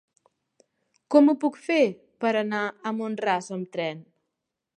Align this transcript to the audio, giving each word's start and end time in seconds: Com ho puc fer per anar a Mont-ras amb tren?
Com 1.15 1.29
ho 1.29 1.35
puc 1.45 1.59
fer 1.67 1.79
per 2.25 2.33
anar 2.43 2.63
a 2.65 2.95
Mont-ras 3.03 3.53
amb 3.59 3.71
tren? 3.79 4.03